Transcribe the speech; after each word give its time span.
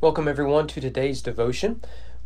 Welcome, 0.00 0.28
everyone, 0.28 0.68
to 0.68 0.80
today's 0.80 1.22
devotion. 1.22 1.80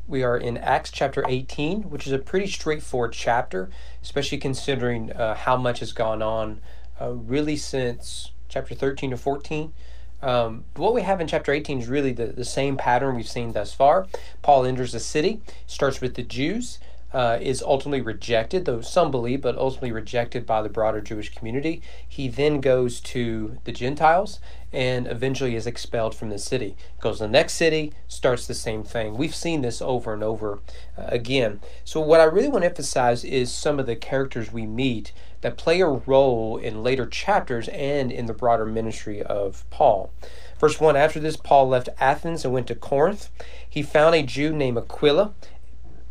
We 0.06 0.22
are 0.22 0.36
in 0.36 0.58
Acts 0.58 0.90
chapter 0.90 1.24
18, 1.26 1.84
which 1.84 2.06
is 2.06 2.12
a 2.12 2.18
pretty 2.18 2.46
straightforward 2.46 3.14
chapter, 3.14 3.70
especially 4.02 4.36
considering 4.36 5.10
uh, 5.10 5.34
how 5.34 5.56
much 5.56 5.78
has 5.78 5.94
gone 5.94 6.20
on 6.20 6.60
uh, 7.00 7.12
really 7.12 7.56
since 7.56 8.32
chapter 8.50 8.74
13 8.74 9.12
to 9.12 9.16
14. 9.16 9.72
Um, 10.20 10.66
what 10.76 10.92
we 10.92 11.00
have 11.00 11.22
in 11.22 11.26
chapter 11.26 11.50
18 11.50 11.80
is 11.80 11.88
really 11.88 12.12
the, 12.12 12.26
the 12.26 12.44
same 12.44 12.76
pattern 12.76 13.16
we've 13.16 13.26
seen 13.26 13.52
thus 13.52 13.72
far. 13.72 14.06
Paul 14.42 14.66
enters 14.66 14.92
the 14.92 15.00
city, 15.00 15.40
starts 15.66 16.02
with 16.02 16.14
the 16.14 16.22
Jews, 16.22 16.78
uh, 17.12 17.38
is 17.40 17.62
ultimately 17.62 18.00
rejected, 18.00 18.64
though 18.64 18.80
some 18.80 19.10
believe, 19.10 19.42
but 19.42 19.56
ultimately 19.56 19.92
rejected 19.92 20.46
by 20.46 20.62
the 20.62 20.68
broader 20.68 21.00
Jewish 21.00 21.34
community. 21.34 21.82
He 22.06 22.28
then 22.28 22.60
goes 22.60 23.00
to 23.00 23.58
the 23.64 23.72
Gentiles 23.72 24.40
and 24.72 25.06
eventually 25.06 25.54
is 25.54 25.66
expelled 25.66 26.14
from 26.14 26.30
the 26.30 26.38
city. 26.38 26.76
Goes 27.00 27.18
to 27.18 27.24
the 27.24 27.28
next 27.28 27.54
city, 27.54 27.92
starts 28.08 28.46
the 28.46 28.54
same 28.54 28.82
thing. 28.82 29.16
We've 29.16 29.34
seen 29.34 29.60
this 29.60 29.82
over 29.82 30.14
and 30.14 30.22
over 30.22 30.60
uh, 30.96 31.04
again. 31.08 31.60
So, 31.84 32.00
what 32.00 32.20
I 32.20 32.24
really 32.24 32.48
want 32.48 32.62
to 32.62 32.68
emphasize 32.68 33.24
is 33.24 33.52
some 33.52 33.78
of 33.78 33.86
the 33.86 33.96
characters 33.96 34.52
we 34.52 34.66
meet 34.66 35.12
that 35.42 35.58
play 35.58 35.80
a 35.80 35.86
role 35.86 36.56
in 36.56 36.82
later 36.82 37.04
chapters 37.04 37.68
and 37.68 38.10
in 38.10 38.26
the 38.26 38.32
broader 38.32 38.64
ministry 38.64 39.22
of 39.22 39.68
Paul. 39.70 40.10
Verse 40.58 40.80
1 40.80 40.96
After 40.96 41.20
this, 41.20 41.36
Paul 41.36 41.68
left 41.68 41.88
Athens 42.00 42.44
and 42.44 42.54
went 42.54 42.68
to 42.68 42.74
Corinth. 42.74 43.28
He 43.68 43.82
found 43.82 44.14
a 44.14 44.22
Jew 44.22 44.52
named 44.52 44.78
Aquila 44.78 45.34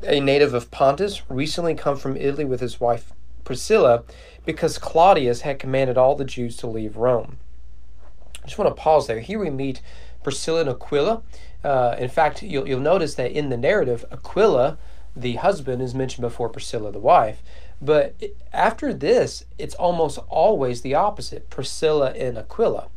a 0.04 0.20
native 0.20 0.54
of 0.54 0.72
Pontus, 0.72 1.22
recently 1.30 1.76
come 1.76 1.98
from 1.98 2.18
Italy 2.18 2.46
with 2.46 2.60
his 2.60 2.80
wife 2.80 3.14
Priscilla, 3.44 4.04
because 4.46 4.78
Claudius 4.78 5.42
had 5.42 5.60
commanded 5.60 5.98
all 5.98 6.16
the 6.16 6.26
Jews 6.26 6.58
to 6.58 6.68
leave 6.68 6.98
Rome. 6.98 7.38
I 8.44 8.48
just 8.48 8.58
want 8.58 8.76
to 8.76 8.82
pause 8.82 9.08
there. 9.08 9.20
Here 9.20 9.40
we 9.40 9.50
meet 9.50 9.82
Priscilla 10.24 10.62
and 10.62 10.70
Aquila. 10.70 11.22
Uh, 11.64 11.96
in 12.00 12.10
fact, 12.10 12.42
you'll, 12.42 12.68
you'll 12.68 12.80
notice 12.80 13.16
that 13.16 13.32
in 13.32 13.50
the 13.50 13.58
narrative, 13.58 14.04
Aquila, 14.12 14.78
the 15.16 15.36
husband, 15.36 15.82
is 15.82 15.94
mentioned 15.94 16.24
before 16.24 16.50
Priscilla, 16.50 16.92
the 16.92 17.00
wife. 17.00 17.44
But 17.82 18.16
after 18.54 18.94
this, 18.94 19.44
it's 19.58 19.76
almost 19.76 20.20
always 20.30 20.82
the 20.82 20.96
opposite 20.96 21.50
Priscilla 21.50 22.12
and 22.12 22.38
Aquila. 22.38 22.90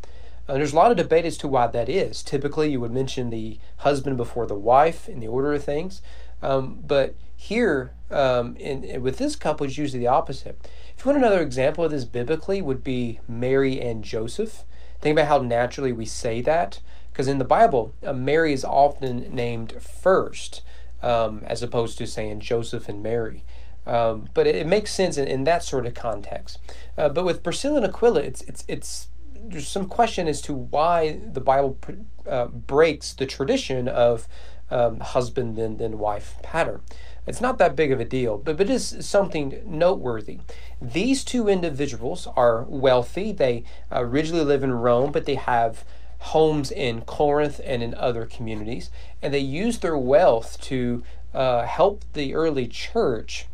Uh, 0.46 0.54
there's 0.54 0.74
a 0.74 0.76
lot 0.76 0.90
of 0.90 0.98
debate 0.98 1.24
as 1.24 1.38
to 1.38 1.48
why 1.48 1.66
that 1.66 1.88
is. 1.88 2.22
Typically, 2.22 2.70
you 2.70 2.80
would 2.80 2.92
mention 2.92 3.30
the 3.30 3.58
husband 3.78 4.18
before 4.18 4.46
the 4.46 4.54
wife 4.54 5.08
in 5.08 5.20
the 5.20 5.28
order 5.28 5.54
of 5.54 5.64
things. 5.64 6.02
Um, 6.44 6.80
but 6.86 7.14
here, 7.34 7.92
um, 8.10 8.56
in, 8.56 8.84
in, 8.84 9.02
with 9.02 9.16
this 9.16 9.34
couple, 9.34 9.66
it's 9.66 9.78
usually 9.78 10.00
the 10.00 10.08
opposite. 10.08 10.68
If 10.96 11.04
you 11.04 11.10
want 11.10 11.24
another 11.24 11.40
example 11.40 11.84
of 11.84 11.90
this 11.90 12.04
biblically, 12.04 12.60
would 12.60 12.84
be 12.84 13.20
Mary 13.26 13.80
and 13.80 14.04
Joseph. 14.04 14.64
Think 15.00 15.18
about 15.18 15.28
how 15.28 15.38
naturally 15.38 15.92
we 15.92 16.04
say 16.04 16.42
that, 16.42 16.80
because 17.10 17.28
in 17.28 17.38
the 17.38 17.44
Bible, 17.44 17.94
uh, 18.04 18.12
Mary 18.12 18.52
is 18.52 18.64
often 18.64 19.34
named 19.34 19.72
first, 19.80 20.62
um, 21.02 21.42
as 21.46 21.62
opposed 21.62 21.96
to 21.98 22.06
saying 22.06 22.40
Joseph 22.40 22.88
and 22.88 23.02
Mary. 23.02 23.42
Um, 23.86 24.28
but 24.34 24.46
it, 24.46 24.54
it, 24.54 24.66
makes 24.66 24.92
sense 24.92 25.18
in, 25.18 25.26
in, 25.28 25.44
that 25.44 25.62
sort 25.62 25.86
of 25.86 25.94
context. 25.94 26.58
Uh, 26.96 27.10
but 27.10 27.24
with 27.24 27.42
Priscilla 27.42 27.76
and 27.76 27.86
Aquila, 27.86 28.20
it's 28.20 28.40
it's 28.42 28.64
it's 28.66 29.08
there's 29.34 29.68
some 29.68 29.86
question 29.86 30.26
as 30.26 30.40
to 30.42 30.54
why 30.54 31.20
the 31.32 31.40
Bible 31.40 31.78
uh, 32.26 32.46
breaks 32.46 33.12
the 33.12 33.26
tradition 33.26 33.88
of 33.88 34.26
um, 34.70 35.00
husband 35.00 35.58
and, 35.58 35.80
and 35.80 35.98
wife 35.98 36.36
pattern. 36.42 36.80
It's 37.26 37.40
not 37.40 37.58
that 37.58 37.76
big 37.76 37.90
of 37.90 38.00
a 38.00 38.04
deal, 38.04 38.36
but, 38.36 38.56
but 38.56 38.68
it 38.68 38.72
is 38.72 38.96
something 39.00 39.62
noteworthy. 39.64 40.40
These 40.80 41.24
two 41.24 41.48
individuals 41.48 42.28
are 42.36 42.64
wealthy. 42.64 43.32
They 43.32 43.64
originally 43.90 44.44
live 44.44 44.62
in 44.62 44.72
Rome, 44.72 45.10
but 45.10 45.24
they 45.24 45.36
have 45.36 45.84
homes 46.18 46.70
in 46.70 47.02
Corinth 47.02 47.60
and 47.64 47.82
in 47.82 47.94
other 47.94 48.26
communities, 48.26 48.90
and 49.22 49.32
they 49.32 49.38
use 49.38 49.78
their 49.78 49.96
wealth 49.96 50.60
to 50.62 51.02
uh, 51.34 51.66
help 51.66 52.04
the 52.12 52.34
early 52.34 52.66
church 52.66 53.46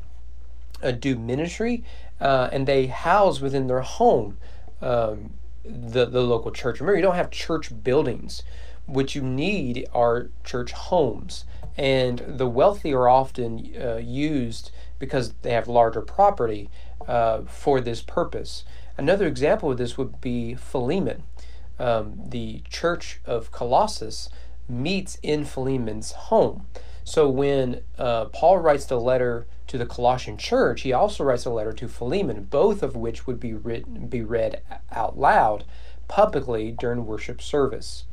uh, 0.83 0.91
do 0.91 1.17
ministry, 1.17 1.85
uh, 2.21 2.49
and 2.53 2.67
they 2.67 2.87
house 2.87 3.41
within 3.41 3.67
their 3.67 3.81
home 3.81 4.37
um, 4.81 5.31
the, 5.65 6.07
the 6.07 6.23
local 6.23 6.51
church. 6.51 6.81
Remember, 6.81 6.97
you 6.97 7.03
don't 7.03 7.15
have 7.15 7.31
church 7.31 7.71
buildings 7.83 8.43
what 8.91 9.15
you 9.15 9.23
need 9.23 9.87
are 9.95 10.31
church 10.45 10.73
homes. 10.73 11.45
And 11.77 12.19
the 12.27 12.49
wealthy 12.49 12.93
are 12.93 13.09
often 13.09 13.73
uh, 13.81 13.97
used 13.97 14.71
because 14.99 15.33
they 15.43 15.53
have 15.53 15.69
larger 15.69 16.03
property 16.03 16.69
uh, 17.07 17.43
for 17.43 17.81
this 17.81 18.03
purpose. 18.03 18.65
Another 18.99 19.27
example 19.27 19.71
of 19.71 19.79
this 19.79 19.97
would 19.97 20.21
be 20.21 20.55
Philemon. 20.55 21.23
Um, 21.79 22.21
the 22.29 22.63
church 22.69 23.21
of 23.25 23.51
Colossus 23.51 24.29
meets 24.69 25.19
in 25.23 25.45
Philemon's 25.45 26.13
home. 26.13 26.67
So 27.05 27.29
when 27.29 27.81
uh, 27.99 28.27
Paul 28.27 28.59
writes 28.59 28.85
the 28.85 29.01
letter 29.01 29.47
to 29.69 29.79
the 29.79 29.87
Colossian 29.87 30.37
church, 30.37 30.83
he 30.83 30.93
also 30.93 31.25
writes 31.25 31.47
a 31.47 31.51
letter 31.51 31.73
to 31.73 31.89
Philemon, 31.89 32.45
both 32.45 32.83
of 32.83 32.95
which 32.95 33.27
would 33.27 33.41
be 33.41 33.55
written, 33.55 34.09
be 34.09 34.23
read 34.23 34.61
out 34.91 35.19
loud 35.19 35.65
publicly 36.09 36.73
during 36.73 37.07
worship 37.07 37.41
service. 37.41 38.05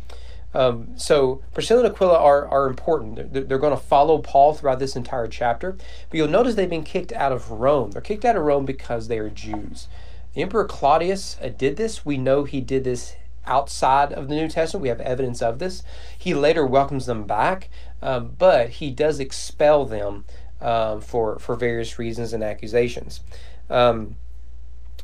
Um, 0.54 0.98
so 0.98 1.42
Priscilla 1.54 1.84
and 1.84 1.94
Aquila 1.94 2.18
are, 2.18 2.48
are 2.48 2.68
important. 2.68 3.34
They're, 3.34 3.44
they're 3.44 3.58
going 3.60 3.78
to 3.78 3.84
follow 3.84 4.20
Paul 4.20 4.54
throughout 4.54 4.80
this 4.80 4.96
entire 4.96 5.28
chapter. 5.28 5.74
But 5.74 6.18
you'll 6.18 6.28
notice 6.28 6.56
they've 6.56 6.70
been 6.70 6.84
kicked 6.84 7.12
out 7.14 7.32
of 7.32 7.52
Rome. 7.52 7.92
They're 7.92 8.02
kicked 8.02 8.26
out 8.26 8.36
of 8.36 8.44
Rome 8.44 8.66
because 8.66 9.08
they 9.08 9.20
are 9.20 9.30
Jews. 9.30 9.88
The 10.34 10.42
Emperor 10.42 10.66
Claudius 10.66 11.38
uh, 11.42 11.50
did 11.50 11.78
this. 11.78 12.06
We 12.06 12.18
know 12.18 12.44
he 12.44 12.62
did 12.62 12.84
this 12.84 13.16
outside 13.46 14.14
of 14.14 14.28
the 14.28 14.36
New 14.36 14.48
Testament. 14.48 14.84
We 14.84 14.90
have 14.90 15.02
evidence 15.02 15.42
of 15.42 15.60
this. 15.60 15.84
He 16.18 16.34
later 16.34 16.66
welcomes 16.66 17.06
them 17.06 17.26
back, 17.26 17.70
um, 18.02 18.36
but 18.38 18.70
he 18.70 18.92
does 18.92 19.20
expel 19.20 19.86
them 19.86 20.26
um, 20.62 21.02
for, 21.02 21.40
for 21.40 21.56
various 21.56 21.98
reasons 21.98 22.34
and 22.34 22.44
accusations. 22.44 23.22
Um, 23.70 24.16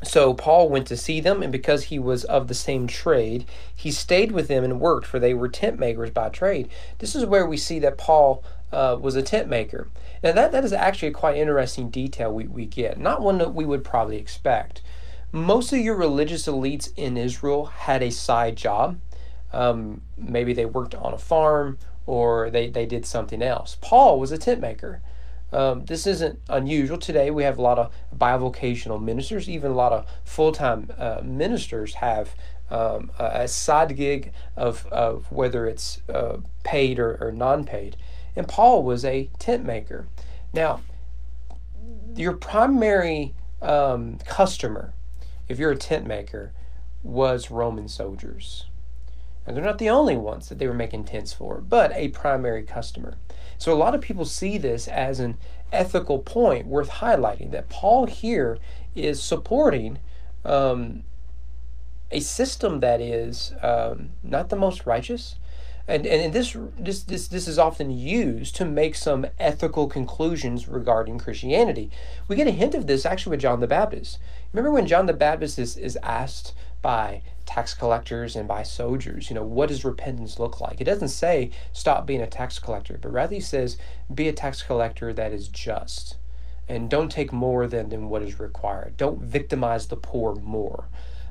so 0.06 0.34
Paul 0.34 0.68
went 0.68 0.86
to 0.88 0.96
see 0.96 1.20
them, 1.20 1.42
and 1.42 1.52
because 1.52 1.84
he 1.84 1.98
was 1.98 2.24
of 2.24 2.48
the 2.48 2.54
same 2.54 2.86
trade, 2.86 3.44
he 3.74 3.90
stayed 3.90 4.32
with 4.32 4.48
them 4.48 4.64
and 4.64 4.80
worked, 4.80 5.06
for 5.06 5.18
they 5.18 5.34
were 5.34 5.48
tent 5.48 5.78
makers 5.78 6.10
by 6.10 6.28
trade. 6.28 6.68
This 6.98 7.14
is 7.14 7.24
where 7.24 7.46
we 7.46 7.56
see 7.56 7.78
that 7.80 7.98
Paul 7.98 8.42
uh, 8.72 8.96
was 9.00 9.14
a 9.16 9.22
tent 9.22 9.48
maker. 9.48 9.88
Now, 10.22 10.32
that, 10.32 10.52
that 10.52 10.64
is 10.64 10.72
actually 10.72 11.08
a 11.08 11.12
quite 11.12 11.36
interesting 11.36 11.90
detail 11.90 12.32
we, 12.32 12.46
we 12.46 12.66
get, 12.66 12.98
not 12.98 13.22
one 13.22 13.38
that 13.38 13.54
we 13.54 13.64
would 13.64 13.84
probably 13.84 14.16
expect. 14.16 14.82
Most 15.32 15.72
of 15.72 15.80
your 15.80 15.96
religious 15.96 16.46
elites 16.46 16.92
in 16.96 17.16
Israel 17.16 17.66
had 17.66 18.02
a 18.02 18.10
side 18.10 18.56
job. 18.56 18.98
Um, 19.52 20.02
maybe 20.16 20.52
they 20.52 20.64
worked 20.64 20.94
on 20.94 21.12
a 21.12 21.18
farm 21.18 21.78
or 22.06 22.50
they, 22.50 22.68
they 22.68 22.86
did 22.86 23.06
something 23.06 23.42
else. 23.42 23.76
Paul 23.80 24.18
was 24.18 24.32
a 24.32 24.38
tent 24.38 24.60
maker. 24.60 25.00
Um, 25.54 25.84
this 25.84 26.04
isn't 26.08 26.40
unusual 26.48 26.98
today. 26.98 27.30
We 27.30 27.44
have 27.44 27.58
a 27.58 27.62
lot 27.62 27.78
of 27.78 27.92
bivocational 28.16 29.00
ministers, 29.00 29.48
even 29.48 29.70
a 29.70 29.74
lot 29.74 29.92
of 29.92 30.04
full 30.24 30.50
time 30.50 30.90
uh, 30.98 31.20
ministers 31.22 31.94
have 31.94 32.34
um, 32.70 33.12
a 33.20 33.46
side 33.46 33.96
gig 33.96 34.32
of, 34.56 34.84
of 34.86 35.30
whether 35.30 35.64
it's 35.66 36.02
uh, 36.12 36.38
paid 36.64 36.98
or, 36.98 37.16
or 37.20 37.30
non 37.30 37.64
paid. 37.64 37.96
And 38.34 38.48
Paul 38.48 38.82
was 38.82 39.04
a 39.04 39.30
tent 39.38 39.64
maker. 39.64 40.08
Now, 40.52 40.80
your 42.16 42.32
primary 42.32 43.34
um, 43.62 44.18
customer, 44.26 44.92
if 45.48 45.60
you're 45.60 45.70
a 45.70 45.76
tent 45.76 46.04
maker, 46.04 46.52
was 47.04 47.52
Roman 47.52 47.86
soldiers. 47.86 48.66
And 49.46 49.56
they're 49.56 49.64
not 49.64 49.78
the 49.78 49.90
only 49.90 50.16
ones 50.16 50.48
that 50.48 50.58
they 50.58 50.66
were 50.66 50.74
making 50.74 51.04
tents 51.04 51.32
for, 51.32 51.60
but 51.60 51.92
a 51.94 52.08
primary 52.08 52.62
customer. 52.62 53.16
So 53.58 53.72
a 53.72 53.76
lot 53.76 53.94
of 53.94 54.00
people 54.00 54.24
see 54.24 54.58
this 54.58 54.88
as 54.88 55.20
an 55.20 55.36
ethical 55.72 56.18
point 56.18 56.66
worth 56.66 56.88
highlighting 56.88 57.50
that 57.50 57.68
Paul 57.68 58.06
here 58.06 58.58
is 58.94 59.22
supporting 59.22 59.98
um, 60.44 61.02
a 62.10 62.20
system 62.20 62.80
that 62.80 63.00
is 63.00 63.52
um, 63.62 64.10
not 64.22 64.48
the 64.48 64.56
most 64.56 64.86
righteous. 64.86 65.36
And, 65.86 66.06
and 66.06 66.32
this, 66.32 66.56
this, 66.78 67.02
this, 67.02 67.28
this 67.28 67.46
is 67.46 67.58
often 67.58 67.90
used 67.90 68.56
to 68.56 68.64
make 68.64 68.94
some 68.94 69.26
ethical 69.38 69.86
conclusions 69.86 70.66
regarding 70.66 71.18
Christianity. 71.18 71.90
We 72.26 72.36
get 72.36 72.46
a 72.46 72.52
hint 72.52 72.74
of 72.74 72.86
this 72.86 73.04
actually 73.04 73.32
with 73.32 73.40
John 73.40 73.60
the 73.60 73.66
Baptist. 73.66 74.18
Remember 74.52 74.70
when 74.70 74.86
John 74.86 75.04
the 75.04 75.12
Baptist 75.12 75.58
is, 75.58 75.76
is 75.76 75.98
asked 76.02 76.54
by 76.84 77.22
tax 77.46 77.72
collectors 77.72 78.36
and 78.36 78.46
by 78.46 78.62
soldiers. 78.62 79.30
You 79.30 79.36
know, 79.36 79.42
what 79.42 79.70
does 79.70 79.86
repentance 79.86 80.38
look 80.38 80.60
like? 80.60 80.82
It 80.82 80.84
doesn't 80.84 81.08
say 81.08 81.50
stop 81.72 82.06
being 82.06 82.20
a 82.20 82.26
tax 82.26 82.58
collector, 82.58 82.98
but 83.00 83.10
rather 83.10 83.34
he 83.34 83.40
says 83.40 83.78
be 84.14 84.28
a 84.28 84.34
tax 84.34 84.62
collector 84.62 85.10
that 85.14 85.32
is 85.32 85.48
just. 85.48 86.18
And 86.68 86.90
don't 86.90 87.10
take 87.10 87.32
more 87.32 87.66
than, 87.66 87.88
than 87.88 88.10
what 88.10 88.22
is 88.22 88.38
required. 88.38 88.98
Don't 88.98 89.22
victimize 89.22 89.86
the 89.86 89.96
poor 89.96 90.34
more. 90.34 90.84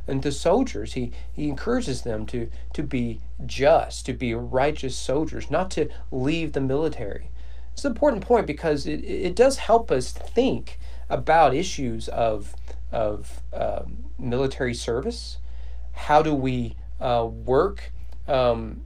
And 0.07 0.23
the 0.23 0.31
soldiers, 0.31 0.93
he, 0.93 1.11
he 1.31 1.49
encourages 1.49 2.01
them 2.01 2.25
to, 2.27 2.49
to 2.73 2.81
be 2.81 3.19
just, 3.45 4.07
to 4.07 4.13
be 4.13 4.33
righteous 4.33 4.95
soldiers, 4.95 5.51
not 5.51 5.69
to 5.71 5.89
leave 6.11 6.53
the 6.53 6.61
military. 6.61 7.29
It's 7.73 7.85
an 7.85 7.91
important 7.91 8.23
point 8.23 8.47
because 8.47 8.87
it, 8.87 9.03
it 9.03 9.35
does 9.35 9.57
help 9.59 9.91
us 9.91 10.11
think 10.11 10.79
about 11.09 11.53
issues 11.53 12.07
of, 12.07 12.55
of 12.91 13.41
um, 13.53 14.05
military 14.17 14.73
service 14.73 15.37
how 15.93 16.21
do 16.21 16.33
we 16.33 16.75
uh, 16.99 17.25
work 17.25 17.91
um, 18.27 18.83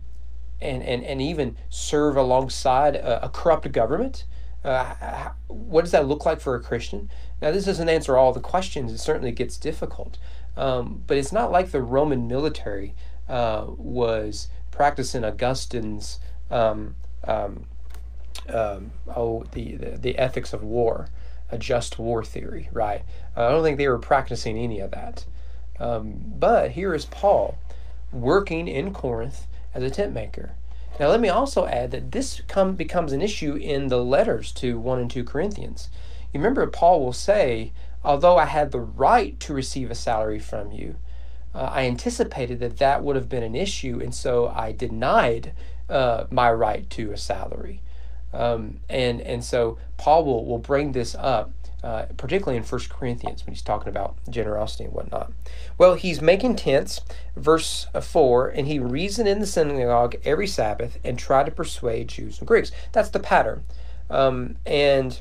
and, 0.61 0.83
and, 0.83 1.03
and 1.03 1.21
even 1.21 1.57
serve 1.69 2.15
alongside 2.17 2.95
a, 2.95 3.25
a 3.25 3.29
corrupt 3.29 3.71
government? 3.71 4.25
Uh, 4.63 5.29
what 5.47 5.81
does 5.81 5.91
that 5.91 6.07
look 6.07 6.25
like 6.25 6.39
for 6.39 6.55
a 6.55 6.61
Christian? 6.61 7.09
Now, 7.41 7.51
this 7.51 7.65
doesn't 7.65 7.89
answer 7.89 8.17
all 8.17 8.33
the 8.33 8.39
questions. 8.39 8.91
It 8.91 8.97
certainly 8.97 9.31
gets 9.31 9.57
difficult. 9.57 10.17
Um, 10.57 11.03
but 11.05 11.17
it's 11.17 11.31
not 11.31 11.51
like 11.51 11.71
the 11.71 11.81
Roman 11.81 12.27
military 12.27 12.95
uh, 13.29 13.65
was 13.67 14.49
practicing 14.71 15.23
Augustine's 15.23 16.19
um, 16.49 16.95
um, 17.25 17.65
um, 18.49 18.91
oh 19.15 19.43
the, 19.51 19.75
the, 19.75 19.97
the 19.97 20.17
ethics 20.17 20.53
of 20.53 20.63
war, 20.63 21.09
a 21.51 21.57
just 21.57 21.99
war 21.99 22.23
theory, 22.23 22.69
right? 22.71 23.03
Uh, 23.35 23.47
I 23.47 23.51
don't 23.51 23.63
think 23.63 23.77
they 23.77 23.87
were 23.87 23.99
practicing 23.99 24.57
any 24.57 24.79
of 24.79 24.91
that. 24.91 25.25
Um, 25.79 26.15
but 26.39 26.71
here 26.71 26.93
is 26.93 27.05
Paul 27.05 27.57
working 28.11 28.67
in 28.67 28.93
Corinth 28.93 29.47
as 29.73 29.83
a 29.83 29.89
tent 29.89 30.13
maker. 30.13 30.53
Now, 30.99 31.09
let 31.09 31.19
me 31.19 31.29
also 31.29 31.67
add 31.67 31.91
that 31.91 32.11
this 32.11 32.41
come, 32.47 32.73
becomes 32.75 33.11
an 33.11 33.21
issue 33.21 33.53
in 33.55 33.87
the 33.87 34.03
letters 34.03 34.51
to 34.53 34.79
1 34.79 34.99
and 34.99 35.11
2 35.11 35.23
Corinthians. 35.23 35.89
You 36.33 36.39
remember, 36.39 36.65
Paul 36.67 37.01
will 37.01 37.13
say, 37.13 37.71
Although 38.03 38.37
I 38.37 38.45
had 38.45 38.71
the 38.71 38.79
right 38.79 39.39
to 39.41 39.53
receive 39.53 39.91
a 39.91 39.95
salary 39.95 40.39
from 40.39 40.71
you, 40.71 40.95
uh, 41.53 41.69
I 41.73 41.87
anticipated 41.87 42.59
that 42.59 42.77
that 42.77 43.03
would 43.03 43.15
have 43.15 43.27
been 43.27 43.43
an 43.43 43.55
issue, 43.55 43.99
and 44.01 44.13
so 44.13 44.47
I 44.47 44.71
denied 44.71 45.51
uh, 45.89 46.25
my 46.29 46.51
right 46.51 46.89
to 46.91 47.11
a 47.11 47.17
salary. 47.17 47.81
Um, 48.33 48.79
and 48.89 49.19
and 49.21 49.43
so 49.43 49.77
Paul 49.97 50.25
will, 50.25 50.45
will 50.45 50.59
bring 50.59 50.91
this 50.91 51.15
up, 51.15 51.51
uh, 51.83 52.05
particularly 52.17 52.57
in 52.57 52.63
First 52.63 52.89
Corinthians 52.89 53.45
when 53.45 53.53
he's 53.53 53.61
talking 53.61 53.89
about 53.89 54.15
generosity 54.29 54.85
and 54.85 54.93
whatnot. 54.93 55.31
Well, 55.77 55.93
he's 55.93 56.21
making 56.21 56.55
tents, 56.55 57.01
verse 57.35 57.87
4, 57.99 58.49
and 58.49 58.67
he 58.67 58.79
reasoned 58.79 59.27
in 59.27 59.39
the 59.39 59.45
synagogue 59.45 60.15
every 60.25 60.47
Sabbath 60.47 60.99
and 61.03 61.19
tried 61.19 61.45
to 61.45 61.51
persuade 61.51 62.07
Jews 62.07 62.39
and 62.39 62.47
Greeks. 62.47 62.71
That's 62.91 63.09
the 63.09 63.19
pattern. 63.19 63.63
Um, 64.09 64.55
and 64.65 65.19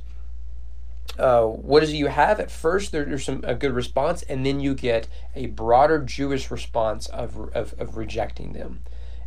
uh, 1.19 1.45
what 1.45 1.83
is 1.83 1.91
it 1.91 1.97
you 1.97 2.09
have 2.09 2.41
at 2.41 2.51
first 2.51 2.93
there, 2.93 3.05
there's 3.05 3.25
some 3.25 3.43
a 3.45 3.55
good 3.55 3.73
response 3.73 4.23
and 4.25 4.45
then 4.45 4.61
you 4.61 4.75
get 4.75 5.09
a 5.35 5.47
broader 5.47 5.99
jewish 5.99 6.51
response 6.51 7.07
of, 7.07 7.51
of, 7.55 7.75
of 7.79 7.97
rejecting 7.97 8.53
them 8.53 8.81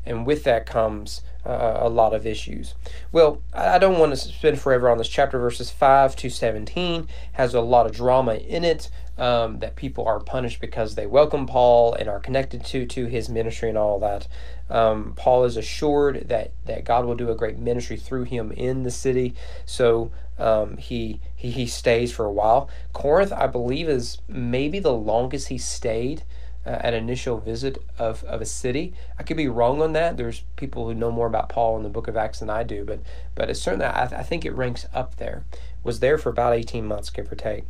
and 0.06 0.26
with 0.26 0.44
that 0.44 0.66
comes 0.66 1.22
uh, 1.46 1.78
a 1.82 1.90
lot 1.90 2.14
of 2.14 2.26
issues. 2.26 2.76
Well, 3.12 3.42
I 3.54 3.80
don't 3.80 4.00
want 4.00 4.12
to 4.12 4.18
spend 4.18 4.60
forever 4.60 4.90
on 4.90 4.98
this 4.98 5.08
chapter. 5.08 5.40
Verses 5.40 5.70
5 5.70 6.16
to 6.18 6.30
17 6.30 7.08
has 7.34 7.54
a 7.54 7.62
lot 7.62 7.86
of 7.86 7.94
drama 7.94 8.36
in 8.36 8.64
it. 8.64 8.90
Um, 9.18 9.60
that 9.60 9.76
people 9.76 10.06
are 10.08 10.22
punished 10.22 10.62
because 10.62 10.96
they 10.96 11.06
welcome 11.06 11.46
Paul 11.46 11.94
and 11.94 12.08
are 12.08 12.22
connected 12.22 12.64
to 12.68 12.86
to 12.86 13.08
his 13.08 13.28
ministry 13.28 13.68
and 13.68 13.78
all 13.78 14.00
that. 14.00 14.30
Um, 14.70 15.12
Paul 15.18 15.44
is 15.44 15.58
assured 15.58 16.30
that 16.30 16.52
that 16.68 16.86
God 16.86 17.04
will 17.04 17.16
do 17.16 17.30
a 17.30 17.36
great 17.36 17.58
ministry 17.58 17.98
through 17.98 18.24
him 18.24 18.54
in 18.54 18.84
the 18.84 18.92
city. 18.92 19.36
So 19.66 20.12
um, 20.38 20.78
he, 20.78 21.20
he 21.36 21.52
he 21.52 21.68
stays 21.68 22.14
for 22.14 22.26
a 22.26 22.32
while. 22.32 22.70
Corinth, 22.94 23.34
I 23.34 23.48
believe, 23.48 23.90
is 23.90 24.20
maybe 24.30 24.80
the 24.80 24.94
longest 24.94 25.50
he 25.50 25.58
stayed 25.58 26.24
uh, 26.70 26.82
an 26.84 26.94
initial 26.94 27.40
visit 27.40 27.84
of, 27.98 28.24
of 28.26 28.42
a 28.42 28.46
city. 28.46 28.94
I 29.18 29.24
could 29.24 29.38
be 29.38 29.48
wrong 29.48 29.82
on 29.82 29.94
that. 29.94 30.18
There's 30.18 30.44
people 30.56 30.86
who 30.88 30.94
know 30.94 31.12
more 31.12 31.26
about 31.26 31.50
Paul 31.50 31.78
in 31.78 31.84
the 31.84 31.90
book 31.90 32.08
of 32.08 32.16
Acts 32.16 32.40
than 32.40 32.50
I 32.50 32.62
do, 32.62 32.86
but 32.86 33.00
but 33.34 33.50
it's 33.50 33.60
certainly 33.60 33.88
I, 33.88 34.04
I 34.04 34.24
think 34.24 34.46
it 34.46 34.54
ranks 34.54 34.86
up 34.94 35.16
there. 35.16 35.46
Was 35.84 36.00
there 36.00 36.20
for 36.20 36.30
about 36.30 36.54
18 36.54 36.86
months, 36.86 37.10
give 37.10 37.32
or 37.32 37.36
take. 37.36 37.64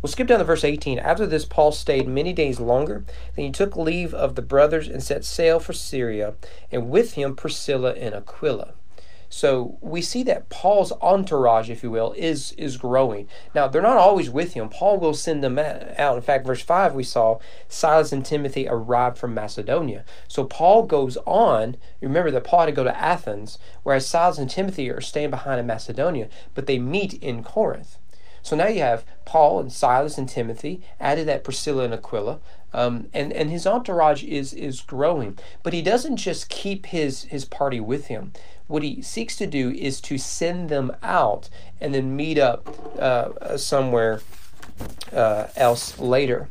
We'll 0.00 0.10
skip 0.10 0.28
down 0.28 0.38
to 0.38 0.44
verse 0.44 0.62
18. 0.62 1.00
After 1.00 1.26
this, 1.26 1.44
Paul 1.44 1.72
stayed 1.72 2.06
many 2.06 2.32
days 2.32 2.60
longer. 2.60 3.04
Then 3.34 3.46
he 3.46 3.50
took 3.50 3.74
leave 3.74 4.14
of 4.14 4.36
the 4.36 4.42
brothers 4.42 4.86
and 4.86 5.02
set 5.02 5.24
sail 5.24 5.58
for 5.58 5.72
Syria, 5.72 6.34
and 6.70 6.90
with 6.90 7.14
him 7.14 7.34
Priscilla 7.34 7.92
and 7.94 8.14
Aquila. 8.14 8.74
So 9.36 9.78
we 9.80 10.00
see 10.00 10.22
that 10.22 10.48
Paul's 10.48 10.92
entourage, 11.02 11.68
if 11.68 11.82
you 11.82 11.90
will, 11.90 12.12
is 12.16 12.52
is 12.52 12.76
growing. 12.76 13.26
Now 13.52 13.66
they're 13.66 13.82
not 13.82 13.96
always 13.96 14.30
with 14.30 14.54
him. 14.54 14.68
Paul 14.68 15.00
will 15.00 15.12
send 15.12 15.42
them 15.42 15.58
out. 15.58 16.14
In 16.14 16.22
fact, 16.22 16.46
verse 16.46 16.62
five 16.62 16.94
we 16.94 17.02
saw 17.02 17.40
Silas 17.68 18.12
and 18.12 18.24
Timothy 18.24 18.68
arrived 18.68 19.18
from 19.18 19.34
Macedonia. 19.34 20.04
So 20.28 20.44
Paul 20.44 20.86
goes 20.86 21.18
on. 21.26 21.76
You 22.00 22.06
remember 22.06 22.30
that 22.30 22.44
Paul 22.44 22.60
had 22.60 22.66
to 22.66 22.72
go 22.72 22.84
to 22.84 22.96
Athens, 22.96 23.58
whereas 23.82 24.06
Silas 24.06 24.38
and 24.38 24.48
Timothy 24.48 24.88
are 24.88 25.00
staying 25.00 25.30
behind 25.30 25.58
in 25.58 25.66
Macedonia, 25.66 26.28
but 26.54 26.66
they 26.66 26.78
meet 26.78 27.14
in 27.14 27.42
Corinth. 27.42 27.98
So 28.40 28.54
now 28.54 28.68
you 28.68 28.82
have 28.82 29.04
Paul 29.24 29.58
and 29.58 29.72
Silas 29.72 30.16
and 30.16 30.28
Timothy, 30.28 30.82
added 31.00 31.26
that 31.26 31.42
Priscilla 31.42 31.84
and 31.84 31.94
Aquila, 31.94 32.38
um, 32.72 33.08
and 33.12 33.32
and 33.32 33.50
his 33.50 33.66
entourage 33.66 34.22
is 34.22 34.52
is 34.52 34.80
growing. 34.80 35.38
But 35.64 35.72
he 35.72 35.82
doesn't 35.82 36.18
just 36.18 36.48
keep 36.48 36.86
his 36.86 37.24
his 37.24 37.44
party 37.44 37.80
with 37.80 38.06
him 38.06 38.32
what 38.66 38.82
he 38.82 39.02
seeks 39.02 39.36
to 39.36 39.46
do 39.46 39.70
is 39.70 40.00
to 40.02 40.18
send 40.18 40.68
them 40.68 40.94
out 41.02 41.48
and 41.80 41.94
then 41.94 42.16
meet 42.16 42.38
up 42.38 42.68
uh, 42.98 43.56
somewhere 43.56 44.20
uh, 45.12 45.48
else 45.56 45.98
later. 45.98 46.48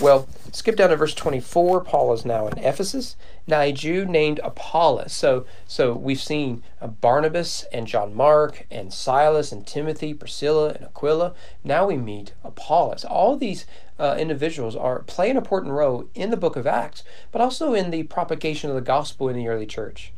Well, 0.00 0.28
skip 0.52 0.76
down 0.76 0.90
to 0.90 0.96
verse 0.96 1.14
24. 1.14 1.82
Paul 1.82 2.12
is 2.12 2.24
now 2.24 2.46
in 2.46 2.58
Ephesus. 2.58 3.16
Now 3.46 3.60
a 3.60 3.72
Jew 3.72 4.04
named 4.04 4.40
Apollos. 4.44 5.12
So, 5.12 5.46
so 5.66 5.92
we've 5.92 6.20
seen 6.20 6.62
uh, 6.80 6.86
Barnabas 6.86 7.64
and 7.72 7.86
John 7.86 8.14
Mark 8.14 8.66
and 8.70 8.92
Silas 8.92 9.52
and 9.52 9.66
Timothy, 9.66 10.14
Priscilla 10.14 10.70
and 10.70 10.84
Aquila. 10.84 11.34
Now 11.64 11.86
we 11.86 11.96
meet 11.96 12.34
Apollos. 12.44 13.04
All 13.04 13.36
these 13.36 13.66
uh, 13.98 14.16
individuals 14.18 14.76
are 14.76 15.00
play 15.00 15.30
an 15.30 15.36
important 15.36 15.72
role 15.72 16.08
in 16.14 16.30
the 16.30 16.36
book 16.36 16.56
of 16.56 16.66
Acts, 16.66 17.02
but 17.32 17.40
also 17.40 17.72
in 17.72 17.90
the 17.90 18.04
propagation 18.04 18.70
of 18.70 18.76
the 18.76 18.82
gospel 18.82 19.28
in 19.28 19.36
the 19.36 19.48
early 19.48 19.66
church 19.66 20.12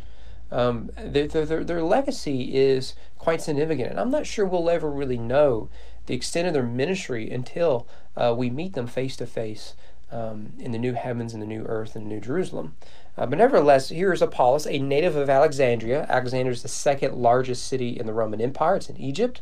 um, 0.51 0.91
their, 0.97 1.27
their, 1.27 1.65
their 1.65 1.83
legacy 1.83 2.55
is 2.57 2.95
quite 3.19 3.41
significant. 3.41 3.91
And 3.91 4.01
I'm 4.01 4.11
not 4.11 4.27
sure 4.27 4.47
we'll 4.47 4.71
ever 4.71 4.91
really 4.91 5.19
know 5.19 5.69
the 6.07 6.15
extent 6.15 6.49
of 6.49 6.55
their 6.55 6.63
ministry 6.63 7.31
until 7.31 7.87
uh, 8.17 8.35
we 8.37 8.51
meet 8.51 8.73
them 8.73 8.87
face 8.87 9.17
to 9.17 9.27
face 9.27 9.75
in 10.11 10.73
the 10.73 10.79
new 10.79 10.95
heavens 10.95 11.35
and 11.35 11.43
the 11.43 11.47
new 11.47 11.65
earth 11.65 11.95
and 11.95 12.07
the 12.07 12.15
new 12.15 12.21
Jerusalem. 12.21 12.75
Uh, 13.17 13.27
but 13.27 13.39
nevertheless, 13.39 13.89
here 13.89 14.13
is 14.13 14.23
Apollos, 14.23 14.67
a 14.67 14.79
native 14.79 15.17
of 15.17 15.29
Alexandria. 15.29 16.07
Alexandria 16.09 16.53
is 16.53 16.63
the 16.63 16.69
second 16.69 17.17
largest 17.17 17.67
city 17.67 17.99
in 17.99 18.07
the 18.07 18.13
Roman 18.13 18.41
Empire, 18.41 18.77
it's 18.77 18.89
in 18.89 18.97
Egypt. 18.97 19.41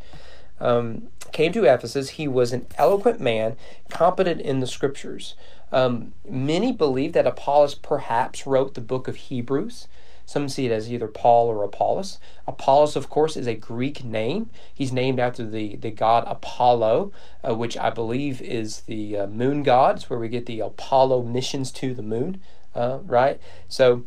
Um, 0.58 1.08
came 1.32 1.52
to 1.52 1.64
Ephesus. 1.64 2.10
He 2.10 2.26
was 2.26 2.54
an 2.54 2.66
eloquent 2.78 3.20
man, 3.20 3.56
competent 3.90 4.40
in 4.40 4.60
the 4.60 4.66
scriptures. 4.66 5.34
Um, 5.70 6.14
many 6.26 6.72
believe 6.72 7.12
that 7.12 7.26
Apollos 7.26 7.74
perhaps 7.74 8.46
wrote 8.46 8.72
the 8.74 8.80
book 8.80 9.08
of 9.08 9.16
Hebrews. 9.16 9.88
Some 10.26 10.48
see 10.48 10.66
it 10.66 10.72
as 10.72 10.92
either 10.92 11.06
Paul 11.06 11.46
or 11.46 11.62
Apollos. 11.62 12.18
Apollos, 12.48 12.96
of 12.96 13.08
course, 13.08 13.36
is 13.36 13.46
a 13.46 13.54
Greek 13.54 14.04
name. 14.04 14.50
He's 14.74 14.92
named 14.92 15.20
after 15.20 15.46
the, 15.48 15.76
the 15.76 15.92
god 15.92 16.24
Apollo, 16.26 17.12
uh, 17.48 17.54
which 17.54 17.76
I 17.76 17.90
believe 17.90 18.42
is 18.42 18.80
the 18.82 19.16
uh, 19.16 19.26
moon 19.28 19.62
god. 19.62 19.96
It's 19.96 20.10
where 20.10 20.18
we 20.18 20.28
get 20.28 20.46
the 20.46 20.60
Apollo 20.60 21.22
missions 21.22 21.70
to 21.72 21.94
the 21.94 22.02
moon, 22.02 22.40
uh, 22.74 22.98
right? 23.04 23.40
So 23.68 24.04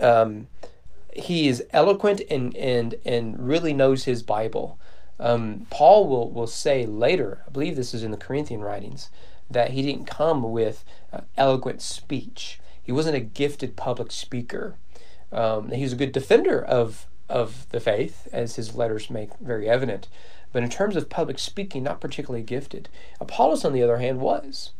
um, 0.00 0.46
he 1.12 1.48
is 1.48 1.64
eloquent 1.72 2.22
and, 2.30 2.56
and, 2.56 2.94
and 3.04 3.36
really 3.48 3.72
knows 3.72 4.04
his 4.04 4.22
Bible. 4.22 4.78
Um, 5.18 5.66
Paul 5.68 6.06
will, 6.08 6.30
will 6.30 6.46
say 6.46 6.86
later, 6.86 7.42
I 7.46 7.50
believe 7.50 7.74
this 7.74 7.92
is 7.92 8.04
in 8.04 8.12
the 8.12 8.16
Corinthian 8.16 8.60
writings, 8.60 9.10
that 9.50 9.70
he 9.70 9.82
didn't 9.82 10.06
come 10.06 10.52
with 10.52 10.84
uh, 11.12 11.22
eloquent 11.36 11.82
speech. 11.82 12.60
He 12.82 12.92
wasn't 12.92 13.16
a 13.16 13.20
gifted 13.20 13.76
public 13.76 14.12
speaker. 14.12 14.76
Um, 15.34 15.70
he 15.70 15.82
was 15.82 15.92
a 15.92 15.96
good 15.96 16.12
defender 16.12 16.62
of 16.64 17.06
of 17.28 17.66
the 17.70 17.80
faith, 17.80 18.28
as 18.32 18.56
his 18.56 18.74
letters 18.74 19.10
make 19.10 19.30
very 19.38 19.68
evident. 19.68 20.08
But 20.52 20.62
in 20.62 20.68
terms 20.68 20.94
of 20.94 21.08
public 21.08 21.38
speaking, 21.38 21.82
not 21.82 22.00
particularly 22.00 22.44
gifted. 22.44 22.88
Apollos, 23.20 23.64
on 23.64 23.72
the 23.72 23.82
other 23.82 23.96
hand, 23.98 24.20
was. 24.20 24.70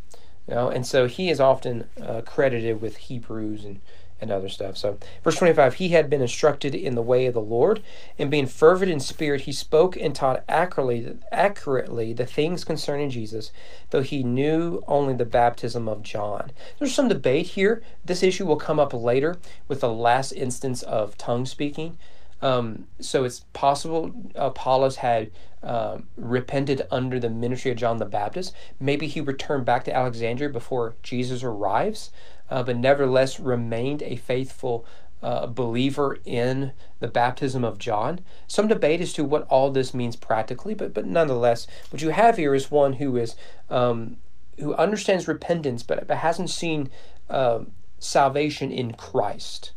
You 0.48 0.54
know, 0.54 0.68
and 0.68 0.86
so 0.86 1.06
he 1.06 1.30
is 1.30 1.40
often 1.40 1.88
uh, 2.00 2.20
credited 2.22 2.80
with 2.80 2.96
Hebrews 2.96 3.64
and 3.64 3.80
and 4.20 4.30
other 4.30 4.48
stuff. 4.48 4.76
So, 4.76 4.98
verse 5.22 5.36
25, 5.36 5.74
he 5.74 5.88
had 5.90 6.08
been 6.08 6.22
instructed 6.22 6.74
in 6.74 6.94
the 6.94 7.02
way 7.02 7.26
of 7.26 7.34
the 7.34 7.40
Lord, 7.40 7.82
and 8.18 8.30
being 8.30 8.46
fervent 8.46 8.90
in 8.90 9.00
spirit, 9.00 9.42
he 9.42 9.52
spoke 9.52 9.96
and 9.96 10.14
taught 10.14 10.44
accurately, 10.48 11.16
accurately 11.30 12.12
the 12.12 12.26
things 12.26 12.64
concerning 12.64 13.10
Jesus, 13.10 13.52
though 13.90 14.02
he 14.02 14.22
knew 14.22 14.82
only 14.86 15.14
the 15.14 15.24
baptism 15.24 15.88
of 15.88 16.02
John. 16.02 16.52
There's 16.78 16.94
some 16.94 17.08
debate 17.08 17.48
here. 17.48 17.82
This 18.04 18.22
issue 18.22 18.46
will 18.46 18.56
come 18.56 18.80
up 18.80 18.92
later 18.92 19.36
with 19.68 19.80
the 19.80 19.92
last 19.92 20.32
instance 20.32 20.82
of 20.82 21.18
tongue 21.18 21.46
speaking. 21.46 21.98
Um, 22.44 22.86
so 23.00 23.24
it's 23.24 23.40
possible 23.52 24.12
Apollos 24.34 24.96
had 24.96 25.30
uh, 25.62 25.98
repented 26.16 26.86
under 26.90 27.18
the 27.18 27.30
ministry 27.30 27.70
of 27.70 27.78
John 27.78 27.96
the 27.96 28.04
Baptist. 28.04 28.54
Maybe 28.78 29.06
he 29.06 29.20
returned 29.20 29.64
back 29.64 29.84
to 29.84 29.96
Alexandria 29.96 30.50
before 30.50 30.94
Jesus 31.02 31.42
arrives 31.42 32.10
uh, 32.50 32.62
but 32.62 32.76
nevertheless 32.76 33.40
remained 33.40 34.02
a 34.02 34.16
faithful 34.16 34.84
uh, 35.22 35.46
believer 35.46 36.18
in 36.24 36.72
the 37.00 37.08
baptism 37.08 37.64
of 37.64 37.78
John. 37.78 38.20
Some 38.46 38.68
debate 38.68 39.00
as 39.00 39.12
to 39.14 39.24
what 39.24 39.46
all 39.48 39.70
this 39.70 39.94
means 39.94 40.16
practically, 40.16 40.74
but 40.74 40.92
but 40.92 41.06
nonetheless, 41.06 41.66
what 41.90 42.02
you 42.02 42.10
have 42.10 42.36
here 42.36 42.54
is 42.54 42.70
one 42.70 42.94
who 42.94 43.16
is 43.16 43.34
um, 43.70 44.18
who 44.58 44.74
understands 44.74 45.26
repentance, 45.26 45.82
but, 45.82 46.06
but 46.06 46.18
hasn't 46.18 46.50
seen 46.50 46.90
uh, 47.28 47.60
salvation 47.98 48.70
in 48.70 48.92
Christ. 48.92 49.72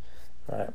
Right. 0.51 0.69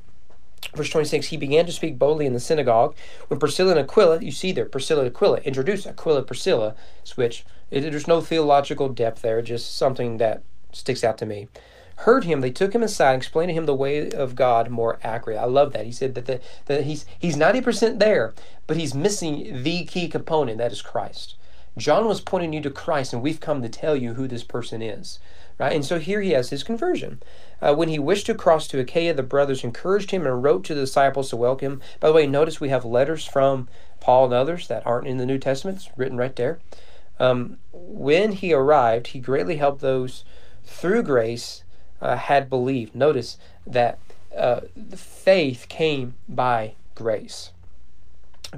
Verse 0.74 0.90
26, 0.90 1.26
he 1.26 1.36
began 1.36 1.66
to 1.66 1.72
speak 1.72 1.98
boldly 1.98 2.24
in 2.24 2.32
the 2.32 2.40
synagogue. 2.40 2.94
When 3.28 3.40
Priscilla 3.40 3.72
and 3.72 3.80
Aquila, 3.80 4.22
you 4.22 4.30
see 4.30 4.52
there, 4.52 4.64
Priscilla 4.64 5.06
Aquila, 5.06 5.38
introduce 5.38 5.86
Aquila, 5.86 6.22
Priscilla, 6.22 6.74
switch. 7.04 7.44
It, 7.70 7.82
there's 7.82 8.08
no 8.08 8.20
theological 8.20 8.88
depth 8.88 9.22
there, 9.22 9.42
just 9.42 9.76
something 9.76 10.16
that 10.18 10.42
sticks 10.72 11.04
out 11.04 11.18
to 11.18 11.26
me. 11.26 11.48
Heard 11.96 12.24
him, 12.24 12.40
they 12.40 12.50
took 12.50 12.74
him 12.74 12.82
aside, 12.82 13.16
explained 13.16 13.50
to 13.50 13.54
him 13.54 13.66
the 13.66 13.74
way 13.74 14.10
of 14.10 14.34
God 14.34 14.70
more 14.70 14.98
accurately. 15.02 15.42
I 15.42 15.46
love 15.46 15.72
that. 15.72 15.84
He 15.84 15.92
said 15.92 16.14
that, 16.14 16.26
the, 16.26 16.40
that 16.66 16.84
he's, 16.84 17.04
he's 17.18 17.36
90% 17.36 17.98
there, 17.98 18.32
but 18.66 18.76
he's 18.76 18.94
missing 18.94 19.62
the 19.62 19.84
key 19.84 20.08
component, 20.08 20.58
that 20.58 20.72
is 20.72 20.80
Christ. 20.80 21.36
John 21.78 22.06
was 22.06 22.20
pointing 22.20 22.52
you 22.52 22.60
to 22.60 22.70
Christ, 22.70 23.12
and 23.12 23.22
we've 23.22 23.40
come 23.40 23.62
to 23.62 23.68
tell 23.68 23.96
you 23.96 24.14
who 24.14 24.28
this 24.28 24.44
person 24.44 24.82
is. 24.82 25.18
Right? 25.58 25.72
And 25.72 25.84
so 25.84 25.98
here 25.98 26.20
he 26.20 26.30
has 26.30 26.50
his 26.50 26.62
conversion. 26.62 27.22
Uh, 27.60 27.74
when 27.74 27.88
he 27.88 27.98
wished 27.98 28.26
to 28.26 28.34
cross 28.34 28.66
to 28.68 28.80
Achaia, 28.80 29.14
the 29.14 29.22
brothers 29.22 29.64
encouraged 29.64 30.10
him 30.10 30.26
and 30.26 30.42
wrote 30.42 30.64
to 30.64 30.74
the 30.74 30.82
disciples 30.82 31.30
to 31.30 31.36
welcome. 31.36 31.80
By 32.00 32.08
the 32.08 32.14
way, 32.14 32.26
notice 32.26 32.60
we 32.60 32.70
have 32.70 32.84
letters 32.84 33.24
from 33.24 33.68
Paul 34.00 34.26
and 34.26 34.34
others 34.34 34.68
that 34.68 34.86
aren't 34.86 35.06
in 35.06 35.18
the 35.18 35.26
New 35.26 35.38
Testament. 35.38 35.78
It's 35.78 35.98
written 35.98 36.18
right 36.18 36.34
there. 36.36 36.58
Um, 37.20 37.58
when 37.72 38.32
he 38.32 38.52
arrived, 38.52 39.08
he 39.08 39.20
greatly 39.20 39.56
helped 39.56 39.80
those 39.80 40.24
through 40.64 41.04
grace 41.04 41.62
uh, 42.00 42.16
had 42.16 42.50
believed. 42.50 42.94
Notice 42.94 43.38
that 43.66 43.98
uh, 44.36 44.62
faith 44.96 45.66
came 45.68 46.14
by 46.28 46.74
grace 46.94 47.52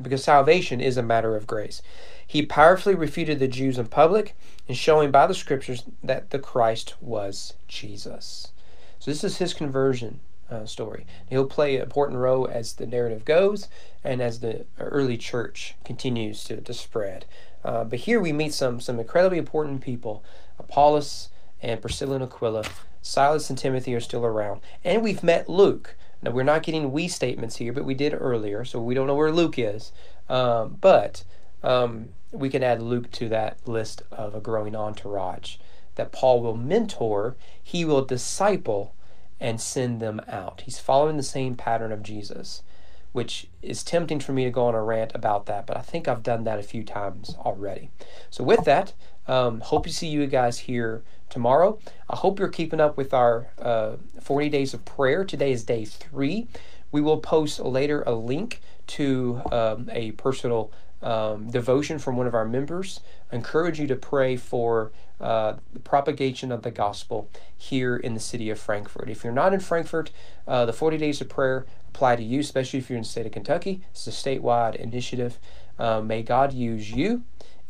because 0.01 0.25
salvation 0.25 0.81
is 0.81 0.97
a 0.97 1.03
matter 1.03 1.37
of 1.37 1.47
grace. 1.47 1.83
He 2.27 2.45
powerfully 2.45 2.95
refuted 2.95 3.39
the 3.39 3.49
Jews 3.49 3.79
in 3.79 3.87
public 3.87 4.35
and 4.69 4.77
showing 4.77 5.11
by 5.11 5.27
the 5.27 5.35
scriptures 5.35 5.85
that 6.03 6.31
the 6.31 6.39
Christ 6.39 6.95
was 7.01 7.55
Jesus. 7.69 8.53
So 8.99 9.11
this 9.11 9.25
is 9.25 9.39
his 9.39 9.55
conversion 9.55 10.21
uh, 10.51 10.67
story. 10.67 11.07
He'll 11.29 11.47
play 11.47 11.77
an 11.77 11.83
important 11.83 12.19
role 12.19 12.49
as 12.49 12.75
the 12.75 12.87
narrative 12.87 13.25
goes 13.25 13.69
and 14.03 14.21
as 14.21 14.41
the 14.41 14.65
early 14.79 15.17
church 15.17 15.75
continues 15.85 16.45
to, 16.45 16.61
to 16.61 16.75
spread. 16.75 17.25
Uh, 17.65 17.85
but 17.85 18.01
here 18.01 18.21
we 18.21 18.33
meet 18.33 18.53
some 18.53 18.81
some 18.81 18.99
incredibly 18.99 19.39
important 19.39 19.81
people. 19.81 20.23
Apollos 20.59 21.31
and 21.63 21.81
Priscilla 21.81 22.17
and 22.17 22.25
Aquila. 22.25 22.65
Silas 23.01 23.51
and 23.51 23.59
Timothy 23.59 23.95
are 23.95 24.01
still 24.01 24.25
around. 24.25 24.61
And 24.83 25.03
we've 25.03 25.23
met 25.23 25.49
Luke. 25.49 25.97
Now, 26.25 26.31
we're 26.31 26.43
not 26.43 26.62
getting 26.62 26.90
we 26.90 27.07
statements 27.07 27.57
here, 27.57 27.73
but 27.73 27.85
we 27.85 27.95
did 27.95 28.14
earlier, 28.19 28.64
so 28.64 28.81
we 28.81 28.95
don't 28.95 29.07
know 29.07 29.14
where 29.14 29.31
Luke 29.31 29.59
is. 29.59 29.93
Um, 30.28 30.78
but 30.81 31.23
um, 31.62 32.11
we 32.33 32.49
can 32.49 32.62
add 32.62 32.81
Luke 32.81 33.11
to 33.12 33.28
that 33.28 33.59
list 33.69 34.02
of 34.11 34.35
a 34.35 34.40
growing 34.40 34.75
entourage 34.75 35.57
that 35.97 36.12
Paul 36.12 36.43
will 36.43 36.57
mentor, 36.57 37.37
he 37.62 37.85
will 37.85 38.04
disciple, 38.04 38.95
and 39.38 39.61
send 39.61 40.00
them 40.00 40.21
out. 40.26 40.62
He's 40.64 40.78
following 40.78 41.19
the 41.19 41.23
same 41.23 41.57
pattern 41.57 41.93
of 41.93 42.02
Jesus, 42.02 42.62
which 43.12 43.47
is 43.61 43.85
tempting 43.85 44.21
for 44.21 44.33
me 44.33 44.45
to 44.45 44.50
go 44.50 44.64
on 44.64 44.75
a 44.75 44.83
rant 44.83 45.12
about 45.14 45.45
that, 45.47 45.66
but 45.66 45.76
I 45.76 45.83
think 45.83 46.09
I've 46.09 46.23
done 46.23 46.45
that 46.45 46.59
a 46.59 46.64
few 46.64 46.83
times 46.83 47.37
already. 47.38 47.90
So, 48.31 48.43
with 48.43 48.64
that, 48.64 48.95
um, 49.26 49.61
hope 49.61 49.85
to 49.87 49.93
see 49.93 50.09
you 50.09 50.26
guys 50.26 50.61
here 50.61 51.02
tomorrow. 51.31 51.78
I 52.09 52.16
hope 52.16 52.38
you're 52.38 52.49
keeping 52.49 52.81
up 52.81 52.97
with 52.97 53.14
our 53.14 53.49
uh, 53.59 53.97
40 54.21 54.49
days 54.49 54.75
of 54.75 54.85
prayer. 54.85 55.25
Today 55.25 55.52
is 55.52 55.64
day 55.64 55.85
three. 55.85 56.47
We 56.93 57.00
will 57.00 57.19
post 57.19 57.59
later 57.59 58.02
a 58.07 58.12
link 58.12 58.61
to 58.88 59.43
um, 59.50 59.90
a 59.93 60.12
personal 60.12 60.71
um, 61.02 61.50
devotion 61.50 61.99
from 61.99 62.16
one 62.16 62.26
of 62.26 62.35
our 62.35 62.45
members. 62.45 63.00
I 63.31 63.37
encourage 63.37 63.78
you 63.78 63.87
to 63.88 63.97
pray 63.97 64.37
for 64.37 64.93
uh, 65.21 65.54
the 65.73 65.81
propagation 65.81 66.50
of 66.50 66.62
the 66.62 66.71
gospel 66.71 67.28
here 67.57 67.97
in 67.97 68.14
the 68.14 68.21
city 68.21 68.49
of 68.50 68.59
Frankfort. 68.59 69.11
If 69.11 69.23
you're 69.23 69.33
not 69.33 69.52
in 69.52 69.61
Frankfort, 69.61 70.11
uh, 70.47 70.66
the 70.66 70.73
40 70.73 70.99
days 70.99 71.21
of 71.21 71.28
prayer 71.28 71.66
apply 71.88 72.16
to 72.16 72.23
you, 72.23 72.40
especially 72.40 72.78
if 72.78 72.88
you're 72.88 72.97
in 72.97 73.02
the 73.02 73.09
state 73.09 73.26
of 73.26 73.33
Kentucky. 73.33 73.83
It's 73.90 74.07
a 74.07 74.11
statewide 74.11 74.76
initiative. 74.76 75.38
Uh, 75.78 76.00
may 76.00 76.23
God 76.23 76.52
use 76.52 76.90
you 76.90 77.25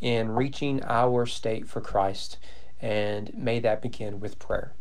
in 0.04 0.32
reaching 0.32 0.84
our 0.84 1.25
state 1.25 1.66
for 1.66 1.80
Christ, 1.80 2.37
and 2.78 3.32
may 3.34 3.58
that 3.61 3.80
begin 3.80 4.20
with 4.20 4.38
prayer. 4.38 4.75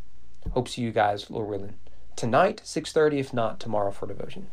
Hope 0.51 0.65
to 0.65 0.71
see 0.73 0.81
you 0.81 0.91
guys, 0.91 1.31
Lord 1.31 1.47
willing, 1.47 1.75
tonight, 2.17 2.61
6:30, 2.65 3.19
if 3.19 3.33
not 3.33 3.57
tomorrow 3.57 3.91
for 3.91 4.05
devotion. 4.05 4.49